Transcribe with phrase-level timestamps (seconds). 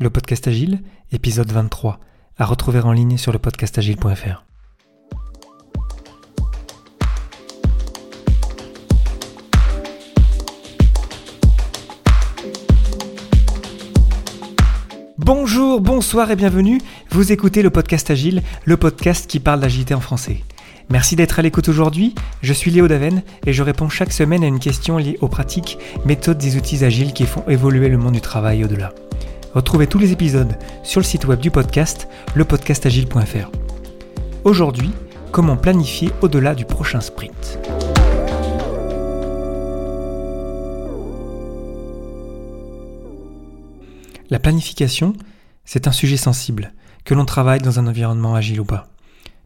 [0.00, 0.80] Le podcast Agile,
[1.12, 2.00] épisode 23,
[2.36, 4.44] à retrouver en ligne sur le podcastagile.fr.
[15.16, 16.80] Bonjour, bonsoir et bienvenue.
[17.10, 20.42] Vous écoutez le podcast Agile, le podcast qui parle d'agilité en français.
[20.90, 22.16] Merci d'être à l'écoute aujourd'hui.
[22.42, 25.78] Je suis Léo Daven et je réponds chaque semaine à une question liée aux pratiques,
[26.04, 28.92] méthodes et outils agiles qui font évoluer le monde du travail au-delà.
[29.54, 33.52] Retrouvez tous les épisodes sur le site web du podcast, lepodcastagile.fr.
[34.42, 34.90] Aujourd'hui,
[35.30, 37.60] comment planifier au-delà du prochain sprint?
[44.28, 45.12] La planification,
[45.64, 46.72] c'est un sujet sensible,
[47.04, 48.88] que l'on travaille dans un environnement agile ou pas.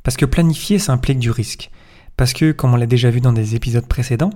[0.04, 1.70] Parce que planifier, ça implique du risque.
[2.16, 4.32] Parce que, comme on l'a déjà vu dans des épisodes précédents,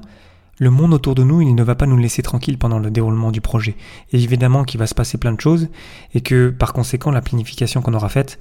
[0.58, 3.32] le monde autour de nous, il ne va pas nous laisser tranquilles pendant le déroulement
[3.32, 3.74] du projet.
[4.12, 5.68] Et évidemment qu'il va se passer plein de choses
[6.14, 8.38] et que par conséquent, la planification qu'on aura faite,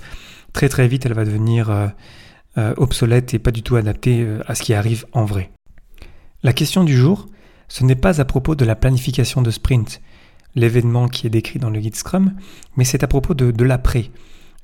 [0.53, 1.87] très très vite, elle va devenir euh,
[2.57, 5.51] euh, obsolète et pas du tout adaptée euh, à ce qui arrive en vrai.
[6.43, 7.27] La question du jour,
[7.69, 10.01] ce n'est pas à propos de la planification de sprint,
[10.55, 12.33] l'événement qui est décrit dans le guide Scrum,
[12.75, 14.11] mais c'est à propos de, de l'après,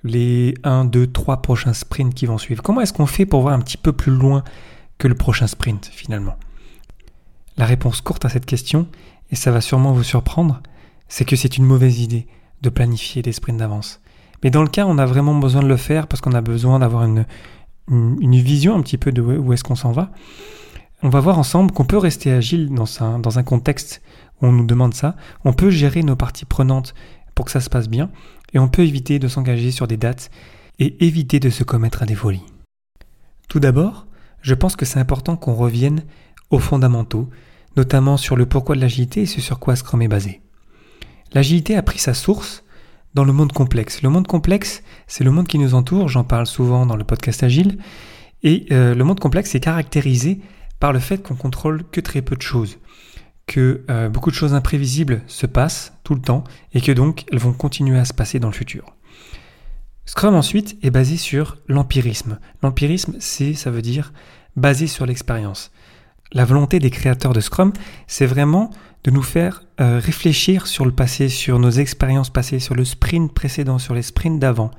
[0.03, 2.61] les 1, 2, 3 prochains sprints qui vont suivre.
[2.61, 4.43] Comment est-ce qu'on fait pour voir un petit peu plus loin
[4.97, 6.35] que le prochain sprint finalement?
[7.57, 8.87] La réponse courte à cette question,
[9.31, 10.61] et ça va sûrement vous surprendre,
[11.07, 12.27] c'est que c'est une mauvaise idée
[12.61, 14.01] de planifier des sprints d'avance.
[14.43, 16.79] Mais dans le cas, on a vraiment besoin de le faire parce qu'on a besoin
[16.79, 17.25] d'avoir une,
[17.89, 20.11] vision un petit peu de où est-ce qu'on s'en va.
[21.03, 24.01] On va voir ensemble qu'on peut rester agile dans un, dans un contexte
[24.41, 25.15] où on nous demande ça.
[25.43, 26.93] On peut gérer nos parties prenantes
[27.35, 28.09] pour que ça se passe bien.
[28.53, 30.31] Et on peut éviter de s'engager sur des dates
[30.79, 32.43] et éviter de se commettre à des folies.
[33.47, 34.07] Tout d'abord,
[34.41, 36.03] je pense que c'est important qu'on revienne
[36.49, 37.29] aux fondamentaux,
[37.75, 40.41] notamment sur le pourquoi de l'agilité et ce sur quoi Scrum est basé.
[41.33, 42.63] L'agilité a pris sa source
[43.13, 44.01] dans le monde complexe.
[44.01, 47.43] Le monde complexe, c'est le monde qui nous entoure, j'en parle souvent dans le podcast
[47.43, 47.77] Agile,
[48.43, 50.39] et euh, le monde complexe est caractérisé
[50.79, 52.77] par le fait qu'on contrôle que très peu de choses,
[53.47, 56.43] que euh, beaucoup de choses imprévisibles se passent tout le temps,
[56.73, 58.93] et que donc elles vont continuer à se passer dans le futur.
[60.05, 62.39] Scrum ensuite est basé sur l'empirisme.
[62.63, 64.13] L'empirisme, c'est, ça veut dire
[64.55, 65.71] basé sur l'expérience.
[66.33, 67.73] La volonté des créateurs de Scrum,
[68.07, 68.69] c'est vraiment
[69.03, 73.33] de nous faire euh, réfléchir sur le passé, sur nos expériences passées, sur le sprint
[73.33, 74.71] précédent, sur les sprints d'avant,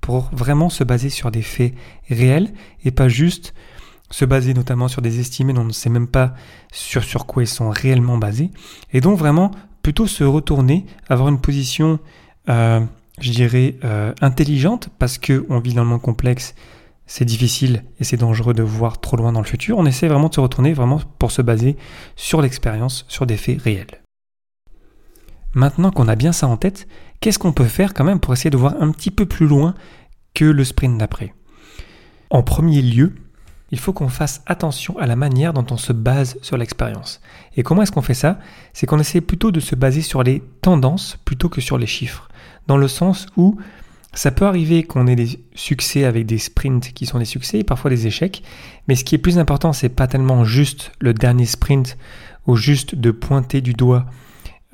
[0.00, 1.74] pour vraiment se baser sur des faits
[2.08, 2.52] réels
[2.84, 3.54] et pas juste
[4.10, 6.34] se baser notamment sur des estimés dont on ne sait même pas
[6.72, 8.50] sur, quoi ils sont réellement basés.
[8.92, 9.50] Et donc vraiment
[9.82, 11.98] plutôt se retourner, avoir une position,
[12.48, 12.80] euh,
[13.20, 16.54] je dirais, euh, intelligente, parce qu'on vit dans un monde complexe
[17.06, 19.78] c'est difficile et c'est dangereux de voir trop loin dans le futur.
[19.78, 21.76] On essaie vraiment de se retourner vraiment pour se baser
[22.16, 24.02] sur l'expérience, sur des faits réels.
[25.52, 26.88] Maintenant qu'on a bien ça en tête,
[27.20, 29.74] qu'est-ce qu'on peut faire quand même pour essayer de voir un petit peu plus loin
[30.34, 31.32] que le sprint d'après?
[32.30, 33.14] En premier lieu,
[33.70, 37.20] il faut qu'on fasse attention à la manière dont on se base sur l'expérience.
[37.56, 38.38] Et comment est-ce qu'on fait ça?
[38.72, 42.28] C'est qu'on essaie plutôt de se baser sur les tendances plutôt que sur les chiffres.
[42.66, 43.56] Dans le sens où
[44.14, 47.64] ça peut arriver qu'on ait des succès avec des sprints qui sont des succès et
[47.64, 48.42] parfois des échecs,
[48.88, 51.96] mais ce qui est plus important, c'est pas tellement juste le dernier sprint
[52.46, 54.06] ou juste de pointer du doigt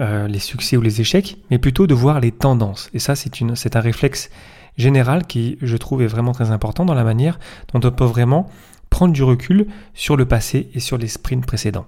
[0.01, 2.91] euh, les succès ou les échecs, mais plutôt de voir les tendances.
[2.95, 4.31] Et ça, c'est un réflexe
[4.77, 7.39] général qui, je trouve, est vraiment très important dans la manière
[7.73, 8.49] dont on peut vraiment
[8.89, 11.87] prendre du recul sur le passé et sur les sprints précédents.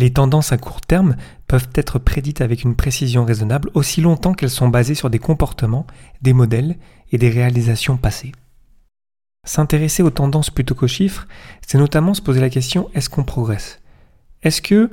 [0.00, 1.14] Les tendances à court terme
[1.46, 5.86] peuvent être prédites avec une précision raisonnable aussi longtemps qu'elles sont basées sur des comportements,
[6.22, 6.78] des modèles
[7.12, 8.32] et des réalisations passées.
[9.46, 11.28] S'intéresser aux tendances plutôt qu'aux chiffres,
[11.66, 13.82] c'est notamment se poser la question est-ce qu'on progresse?
[14.42, 14.88] Est-ce que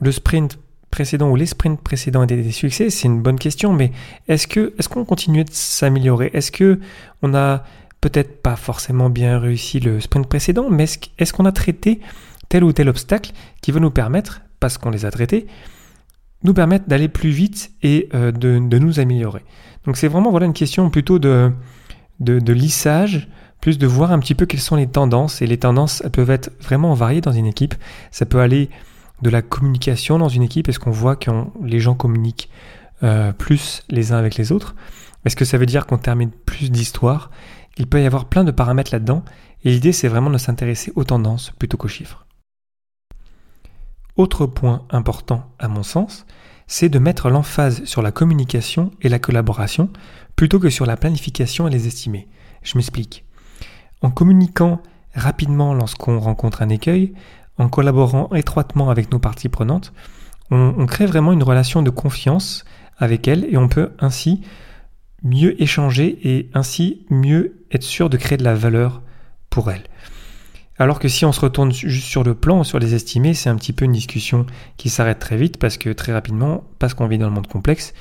[0.00, 0.60] le sprint
[0.92, 2.90] précédent ou les sprints précédents étaient des succès?
[2.90, 3.90] C'est une bonne question, mais
[4.28, 6.30] est-ce qu'on continue de s'améliorer?
[6.32, 6.78] Est-ce que
[7.22, 7.64] on a
[8.00, 10.84] peut-être pas forcément bien réussi le sprint précédent, mais
[11.18, 11.98] est-ce qu'on a traité
[12.48, 13.32] tel ou tel obstacle
[13.62, 15.46] qui va nous permettre, parce qu'on les a traités,
[16.44, 19.44] nous permettre d'aller plus vite et euh, de, nous améliorer.
[19.84, 21.52] Donc c'est vraiment voilà une question plutôt de,
[22.20, 23.28] de, lissage,
[23.60, 25.42] plus de voir un petit peu quelles sont les tendances.
[25.42, 27.74] Et les tendances, peuvent être vraiment variées dans une équipe.
[28.10, 28.70] Ça peut aller
[29.22, 30.68] de la communication dans une équipe.
[30.68, 31.30] Est-ce qu'on voit que
[31.64, 32.50] les gens communiquent
[33.02, 34.76] euh, plus les uns avec les autres?
[35.24, 37.30] Est-ce que ça veut dire qu'on termine plus d'histoires?
[37.78, 39.24] Il peut y avoir plein de paramètres là-dedans.
[39.64, 42.27] Et l'idée, c'est vraiment de s'intéresser aux tendances plutôt qu'aux chiffres.
[44.18, 46.26] Autre point important à mon sens,
[46.66, 49.90] c'est de mettre l'emphase sur la communication et la collaboration
[50.34, 52.26] plutôt que sur la planification et les estimés.
[52.64, 53.24] Je m'explique.
[54.02, 54.82] En communiquant
[55.14, 57.14] rapidement lorsqu'on rencontre un écueil,
[57.58, 59.92] en collaborant étroitement avec nos parties prenantes,
[60.50, 62.64] on, crée vraiment une relation de confiance
[62.96, 64.42] avec elles et on peut ainsi
[65.22, 69.00] mieux échanger et ainsi mieux être sûr de créer de la valeur
[69.48, 69.84] pour elles.
[70.78, 73.56] Alors que si on se retourne juste sur le plan, sur les estimés, c'est un
[73.56, 74.46] petit peu une discussion
[74.76, 77.94] qui s'arrête très vite parce que très rapidement, parce qu'on vit dans le monde complexe,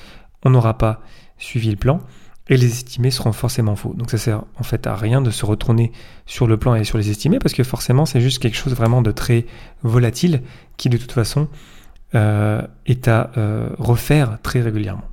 [0.44, 1.01] on n'aura pas
[1.39, 2.01] suivi le plan
[2.50, 3.94] et les estimés seront forcément faux.
[3.95, 5.91] Donc ça sert en fait à rien de se retourner
[6.27, 9.01] sur le plan et sur les estimés parce que forcément c'est juste quelque chose vraiment
[9.01, 9.47] de très
[9.81, 10.44] volatile
[10.77, 11.47] qui de toute façon
[12.15, 15.09] euh, est à euh, refaire très régulièrement.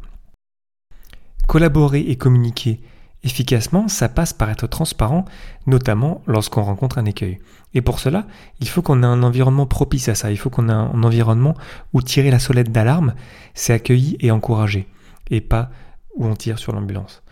[1.47, 2.81] Collaborer et communiquer
[3.25, 5.25] efficacement, ça passe par être transparent,
[5.67, 7.41] notamment lorsqu'on rencontre un écueil.
[7.75, 8.27] Et pour cela,
[8.61, 11.55] il faut qu'on ait un environnement propice à ça, il faut qu'on ait un environnement
[11.93, 13.15] où tirer la solette d'alarme,
[13.55, 14.87] c'est accueilli et encouragé,
[15.31, 15.71] et pas
[16.17, 17.23] où on tire sur l'ambulance.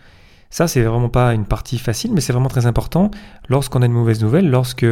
[0.49, 3.09] Ça, c'est vraiment pas une partie facile, mais c'est vraiment très important
[3.49, 4.85] lorsqu'on a une mauvaise nouvelle, lorsque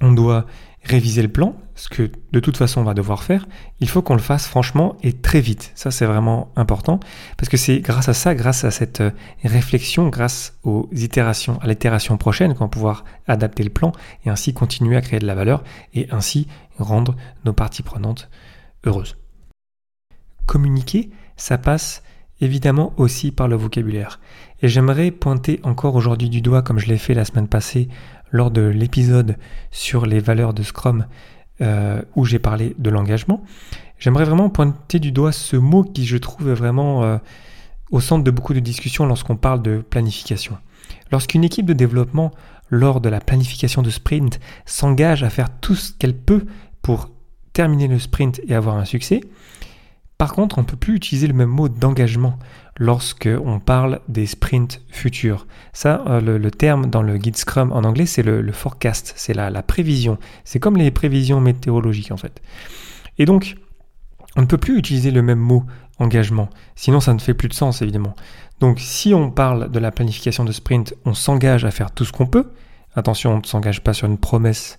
[0.00, 0.46] on doit
[0.86, 3.46] réviser le plan, ce que de toute façon on va devoir faire,
[3.80, 5.72] il faut qu'on le fasse franchement et très vite.
[5.74, 7.00] Ça c'est vraiment important
[7.36, 9.10] parce que c'est grâce à ça, grâce à cette euh,
[9.42, 13.92] réflexion, grâce aux itérations, à l'itération prochaine qu'on va pouvoir adapter le plan
[14.24, 16.46] et ainsi continuer à créer de la valeur et ainsi
[16.78, 18.30] rendre nos parties prenantes
[18.84, 19.16] heureuses.
[20.46, 22.02] Communiquer, ça passe
[22.40, 24.20] évidemment aussi par le vocabulaire.
[24.62, 27.88] Et j'aimerais pointer encore aujourd'hui du doigt, comme je l'ai fait la semaine passée
[28.32, 29.36] lors de l'épisode
[29.70, 31.06] sur les valeurs de Scrum
[31.60, 33.42] euh, où j'ai parlé de l'engagement,
[33.98, 37.18] j'aimerais vraiment pointer du doigt ce mot qui je trouve vraiment euh,
[37.90, 40.58] au centre de beaucoup de discussions lorsqu'on parle de planification.
[41.10, 42.32] Lorsqu'une équipe de développement,
[42.68, 46.46] lors de la planification de sprint, s'engage à faire tout ce qu'elle peut
[46.82, 47.10] pour
[47.52, 49.20] terminer le sprint et avoir un succès,
[50.18, 52.38] par contre, on ne peut plus utiliser le même mot d'engagement
[52.78, 55.46] lorsque on parle des sprints futurs.
[55.74, 59.50] Ça, euh, le, terme dans le guide Scrum en anglais, c'est le, forecast, c'est la,
[59.50, 60.18] la prévision.
[60.44, 62.40] C'est comme les prévisions météorologiques en fait.
[63.18, 63.56] Et donc,
[64.36, 65.64] on ne peut plus utiliser le même mot
[65.98, 68.14] engagement, sinon ça ne fait plus de sens évidemment.
[68.60, 72.12] Donc si on parle de la planification de sprint, on s'engage à faire tout ce
[72.12, 72.52] qu'on peut.
[72.94, 74.78] Attention, on ne s'engage pas sur une promesse,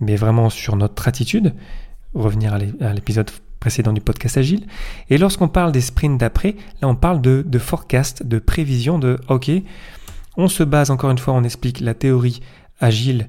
[0.00, 1.54] mais vraiment sur notre attitude.
[2.14, 3.30] Revenir à l'épisode
[3.60, 4.66] précédent du podcast Agile.
[5.10, 9.18] Et lorsqu'on parle des sprints d'après, là on parle de, de, forecast, de prévision, de
[9.28, 9.50] OK,
[10.36, 12.40] on se base encore une fois, on explique la théorie
[12.80, 13.28] Agile,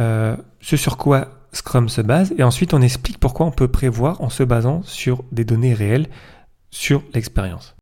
[0.00, 4.20] euh, ce sur quoi Scrum se base, et ensuite on explique pourquoi on peut prévoir
[4.20, 6.08] en se basant sur des données réelles,
[6.70, 7.74] sur l'expérience.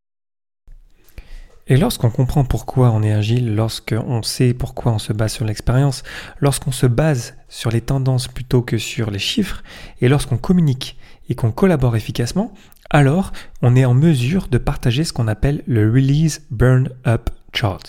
[1.69, 6.05] Et lorsqu'on comprend pourquoi on est agile, lorsqu'on sait pourquoi on se base sur l'expérience,
[6.41, 9.65] lorsqu'on se base sur les tendances plutôt que sur les chiffres,
[10.01, 10.97] et lorsqu'on communique
[11.29, 12.53] et qu'on collabore efficacement,
[12.91, 13.33] alors
[13.63, 17.83] on est en mesure de partager ce qu'on appelle le Release Burn Up Chart.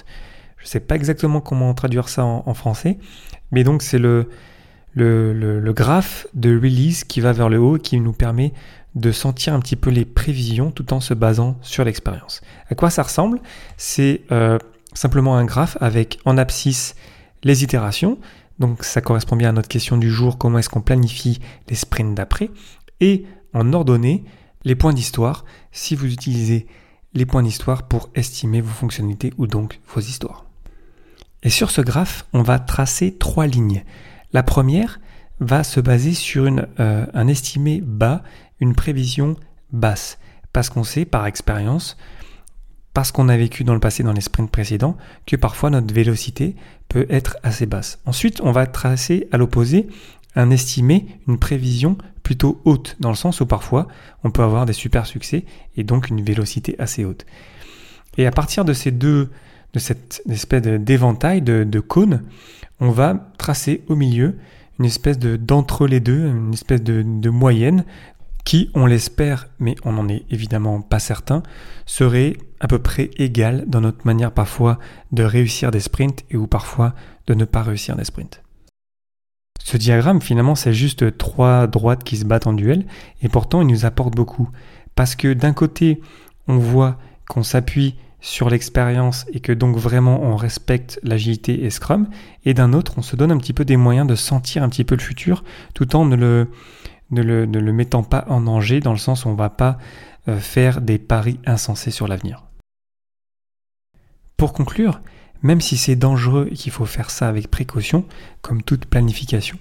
[0.58, 2.98] Je ne sais pas exactement comment traduire ça en, français,
[3.52, 4.30] mais donc c'est le,
[4.96, 8.54] le, le, graphe de release qui va vers le haut qui nous permet
[8.96, 12.42] de sentir un petit peu les prévisions tout en se basant sur l'expérience.
[12.70, 13.40] À quoi ça ressemble?
[13.78, 14.58] C'est euh,
[14.94, 16.96] simplement un graphe avec en abscisse
[17.44, 18.18] les itérations.
[18.60, 22.16] Donc ça correspond bien à notre question du jour, comment est-ce qu'on planifie les sprints
[22.16, 22.50] d'après?
[23.00, 24.24] Et en ordonnée
[24.64, 26.68] les points d'histoire si vous utilisez
[27.14, 30.46] les points d'histoire pour estimer vos fonctionnalités ou donc vos histoires.
[31.44, 33.84] Et sur ce graphe, on va tracer trois lignes.
[34.34, 35.00] La première
[35.40, 38.24] va se baser sur euh, un estimé bas,
[38.60, 39.36] une prévision
[39.72, 40.18] basse,
[40.52, 41.98] parce qu'on sait par expérience,
[42.94, 44.98] parce qu'on a vécu dans le passé dans les sprints précédents,
[45.28, 46.56] que parfois notre vélocité
[46.90, 48.00] peut être assez basse.
[48.06, 49.88] Ensuite, on va tracer à l'opposé
[50.38, 53.88] un estimé, une prévision plutôt haute, dans le sens où parfois
[54.24, 57.26] on peut avoir des super succès et donc une vélocité assez haute.
[58.18, 59.30] Et à partir de ces deux,
[59.74, 62.24] de cette espèce d'éventail, de, cône,
[62.80, 64.38] on va tracer au milieu
[64.80, 67.84] une espèce de d'entre les deux, une espèce de, de moyenne
[68.46, 71.44] qui, on l'espère, mais on n'en est évidemment pas certain,
[71.86, 74.78] serait à peu près égale dans notre manière parfois
[75.12, 76.94] de réussir des sprints et ou parfois
[77.26, 78.42] de ne pas réussir des sprints.
[79.64, 82.86] Ce diagramme, finalement, c'est juste trois droites qui se battent en duel,
[83.22, 84.50] et pourtant il nous apporte beaucoup.
[84.96, 86.02] Parce que d'un côté,
[86.48, 86.98] on voit
[87.28, 92.08] qu'on s'appuie sur l'expérience et que donc vraiment on respecte l'agilité et Scrum,
[92.46, 94.84] et d'un autre, on se donne un petit peu des moyens de sentir un petit
[94.84, 99.30] peu le futur, tout en ne le, mettant pas en danger, dans le sens où
[99.30, 99.78] on ne va pas
[100.28, 102.44] euh, faire des paris insensés sur l'avenir.
[104.36, 105.02] Pour conclure,
[105.42, 108.06] même si c'est dangereux et qu'il faut faire ça avec précaution,
[108.42, 109.58] comme toute planification,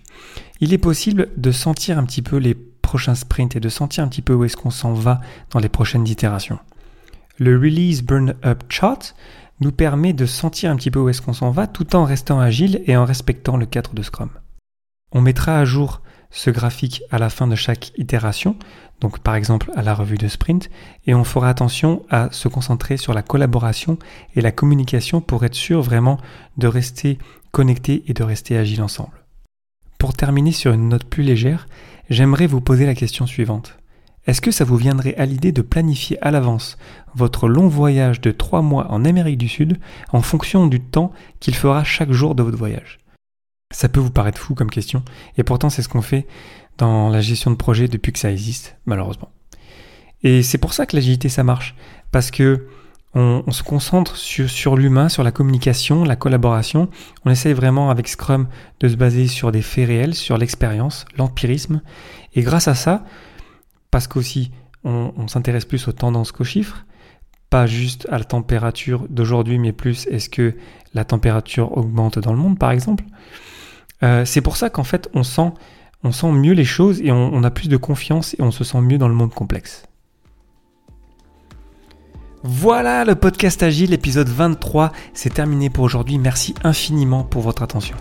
[0.60, 4.08] il est possible de sentir un petit peu les prochains sprints et de sentir un
[4.08, 6.58] petit peu où est-ce qu'on s'en va dans les prochaines itérations.
[7.38, 9.14] Le Release Burn Up Chart
[9.60, 12.40] nous permet de sentir un petit peu où est-ce qu'on s'en va tout en restant
[12.40, 14.30] agile et en respectant le cadre de Scrum.
[15.12, 16.02] On mettra à jour
[16.36, 18.56] ce graphique à la fin de chaque itération,
[19.00, 20.68] donc par exemple à la revue de sprint,
[21.06, 23.98] et on fera attention à se concentrer sur la collaboration
[24.34, 26.18] et la communication pour être sûr vraiment
[26.58, 27.18] de rester
[27.52, 29.24] connecté et de rester agile ensemble.
[29.98, 31.68] Pour terminer sur une note plus légère,
[32.10, 33.78] j'aimerais vous poser la question suivante.
[34.26, 36.76] Est-ce que ça vous viendrait à l'idée de planifier à l'avance
[37.14, 39.78] votre long voyage de 3 mois en Amérique du Sud
[40.12, 42.98] en fonction du temps qu'il fera chaque jour de votre voyage?
[43.72, 45.02] Ça peut vous paraître fou comme question,
[45.36, 46.26] et pourtant c'est ce qu'on fait
[46.78, 49.30] dans la gestion de projet depuis que ça existe, malheureusement.
[50.22, 51.74] Et c'est pour ça que l'agilité ça marche,
[52.12, 52.66] parce que
[53.18, 56.90] on, se concentre sur, l'humain, sur la communication, la collaboration.
[57.24, 58.46] On essaye vraiment avec Scrum
[58.80, 61.80] de se baser sur des faits réels, sur l'expérience, l'empirisme.
[62.34, 63.04] Et grâce à ça,
[63.90, 64.50] parce qu'aussi
[64.84, 66.84] on, s'intéresse plus aux tendances qu'aux chiffres,
[67.48, 70.54] pas juste à la température d'aujourd'hui, mais plus est-ce que
[70.92, 73.04] la température augmente dans le monde, par exemple?
[74.02, 75.52] Euh, c'est pour ça qu'en fait, on sent,
[76.04, 78.80] on sent mieux les choses et on, a plus de confiance et on se sent
[78.80, 79.84] mieux dans le monde complexe.
[82.42, 86.18] Voilà, le podcast Agile, épisode 23, c'est terminé pour aujourd'hui.
[86.18, 87.96] Merci infiniment pour votre attention.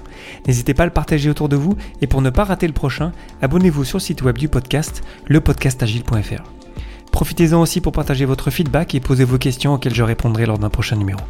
[0.45, 3.11] N'hésitez pas à le partager autour de vous et pour ne pas rater le prochain,
[3.41, 6.43] abonnez-vous sur le site web du podcast, lepodcastagile.fr.
[7.11, 10.69] Profitez-en aussi pour partager votre feedback et poser vos questions auxquelles je répondrai lors d'un
[10.69, 11.21] prochain numéro.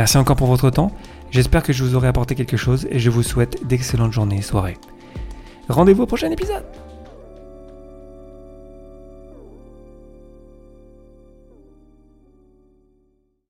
[0.00, 0.92] Merci encore pour votre temps,
[1.30, 4.40] j'espère que je vous aurai apporté quelque chose et je vous souhaite d'excellentes journées et
[4.40, 4.78] soirées.
[5.68, 6.64] Rendez-vous au prochain épisode